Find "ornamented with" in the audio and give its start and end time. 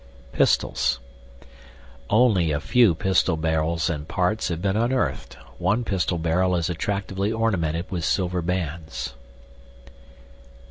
7.31-8.03